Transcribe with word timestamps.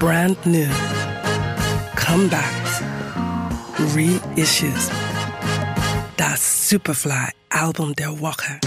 brand 0.00 0.38
new, 0.46 0.66
comebacks, 1.94 2.80
reissues. 3.92 4.88
That 6.16 6.38
Superfly 6.38 7.32
album, 7.50 7.92
Der 7.92 8.10
Walker. 8.10 8.58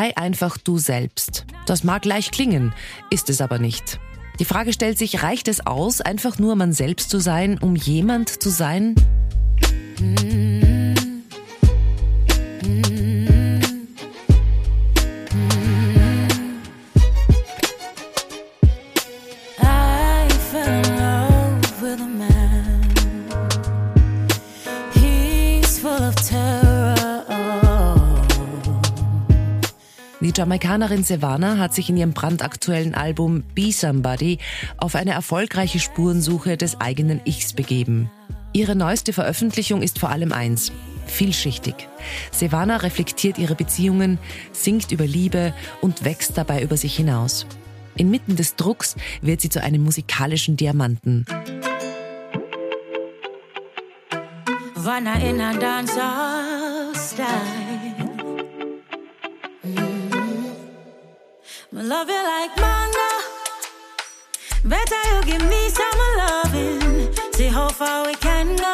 Sei 0.00 0.16
einfach 0.16 0.56
du 0.56 0.78
selbst. 0.78 1.44
Das 1.66 1.84
mag 1.84 2.06
leicht 2.06 2.32
klingen, 2.32 2.72
ist 3.10 3.28
es 3.28 3.42
aber 3.42 3.58
nicht. 3.58 4.00
Die 4.38 4.46
Frage 4.46 4.72
stellt 4.72 4.96
sich, 4.96 5.22
reicht 5.22 5.46
es 5.46 5.66
aus, 5.66 6.00
einfach 6.00 6.38
nur 6.38 6.56
man 6.56 6.72
selbst 6.72 7.10
zu 7.10 7.20
sein, 7.20 7.58
um 7.58 7.76
jemand 7.76 8.42
zu 8.42 8.48
sein? 8.48 8.94
Die 30.22 30.32
Jamaikanerin 30.36 31.02
Savannah 31.02 31.56
hat 31.56 31.72
sich 31.74 31.88
in 31.88 31.96
ihrem 31.96 32.12
brandaktuellen 32.12 32.94
Album 32.94 33.42
Be 33.54 33.72
Somebody 33.72 34.38
auf 34.76 34.94
eine 34.94 35.12
erfolgreiche 35.12 35.78
Spurensuche 35.78 36.58
des 36.58 36.78
eigenen 36.78 37.22
Ichs 37.24 37.54
begeben. 37.54 38.10
Ihre 38.52 38.76
neueste 38.76 39.14
Veröffentlichung 39.14 39.80
ist 39.80 39.98
vor 39.98 40.10
allem 40.10 40.32
eins, 40.32 40.72
vielschichtig. 41.06 41.88
Savannah 42.32 42.76
reflektiert 42.76 43.38
ihre 43.38 43.54
Beziehungen, 43.54 44.18
singt 44.52 44.92
über 44.92 45.06
Liebe 45.06 45.54
und 45.80 46.04
wächst 46.04 46.36
dabei 46.36 46.62
über 46.62 46.76
sich 46.76 46.94
hinaus. 46.94 47.46
Inmitten 47.96 48.36
des 48.36 48.56
Drucks 48.56 48.96
wird 49.22 49.40
sie 49.40 49.48
zu 49.48 49.62
einem 49.62 49.82
musikalischen 49.82 50.56
Diamanten. 50.56 51.24
Wanna 54.74 55.14
in 55.14 55.40
a 55.40 55.54
dancehall 55.54 56.94
style. 56.94 57.79
Love 61.72 62.08
you 62.08 62.22
like 62.22 62.56
manga. 62.60 63.10
Better 64.64 64.96
you 65.14 65.22
give 65.24 65.48
me 65.48 65.70
some 65.70 66.00
loving. 66.18 67.08
See 67.32 67.48
how 67.48 67.68
far 67.68 68.06
we 68.06 68.14
can 68.14 68.56
go. 68.56 68.64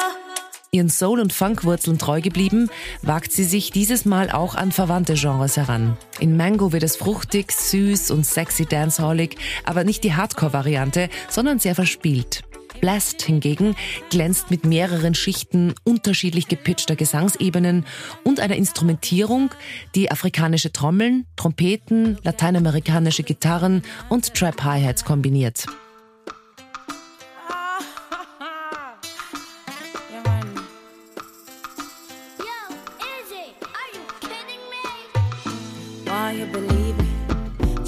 Ihren 0.72 0.90
Soul- 0.90 1.20
und 1.20 1.32
Funkwurzeln 1.32 1.98
treu 1.98 2.20
geblieben, 2.20 2.68
wagt 3.02 3.32
sie 3.32 3.44
sich 3.44 3.70
dieses 3.70 4.04
Mal 4.04 4.30
auch 4.30 4.54
an 4.54 4.72
verwandte 4.72 5.14
Genres 5.14 5.56
heran. 5.56 5.96
In 6.18 6.36
Mango 6.36 6.72
wird 6.72 6.82
es 6.82 6.96
fruchtig, 6.96 7.52
süß 7.52 8.10
und 8.10 8.26
sexy 8.26 8.66
dancehallig, 8.66 9.36
aber 9.64 9.84
nicht 9.84 10.04
die 10.04 10.14
Hardcore-Variante, 10.14 11.08
sondern 11.28 11.58
sehr 11.58 11.74
verspielt. 11.74 12.42
Blast 12.80 13.22
hingegen 13.22 13.76
glänzt 14.10 14.50
mit 14.50 14.64
mehreren 14.64 15.14
Schichten 15.14 15.74
unterschiedlich 15.84 16.48
gepitchter 16.48 16.96
Gesangsebenen 16.96 17.84
und 18.24 18.40
einer 18.40 18.56
Instrumentierung, 18.56 19.50
die 19.94 20.10
afrikanische 20.10 20.72
Trommeln, 20.72 21.26
Trompeten, 21.36 22.18
lateinamerikanische 22.22 23.22
Gitarren 23.22 23.82
und 24.08 24.34
Trap 24.34 24.62
Hi-Hats 24.62 25.04
kombiniert. 25.04 25.66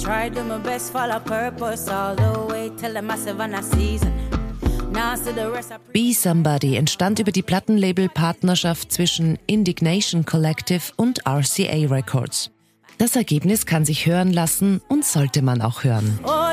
Tried 0.09 0.33
to 0.33 0.43
my 0.43 0.57
best, 0.57 0.91
follow 0.91 1.19
purpose 1.19 1.87
all 1.87 2.15
the 2.15 2.39
way 2.51 2.71
till 2.77 2.93
the 2.93 3.01
massive 3.01 3.39
on 3.39 3.53
a 3.53 3.61
season. 3.61 4.18
Be 5.93 6.13
Somebody 6.13 6.75
entstand 6.75 7.19
über 7.19 7.31
die 7.31 7.41
Plattenlabel-Partnerschaft 7.41 8.91
zwischen 8.91 9.37
Indignation 9.47 10.25
Collective 10.25 10.81
und 10.95 11.25
RCA 11.25 11.87
Records. 11.93 12.51
Das 12.97 13.15
Ergebnis 13.15 13.65
kann 13.65 13.85
sich 13.85 14.05
hören 14.05 14.33
lassen 14.33 14.81
und 14.89 15.05
sollte 15.05 15.41
man 15.41 15.61
auch 15.61 15.83
hören. 15.83 16.19
Oh, 16.23 16.49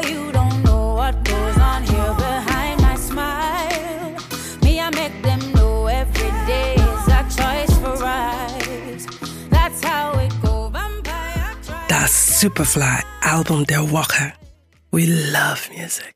das 11.89 12.41
Superfly 12.41 13.03
Album 13.23 13.67
der 13.67 13.91
Woche. 13.91 14.33
We 14.93 15.07
love 15.07 15.69
music. 15.77 16.15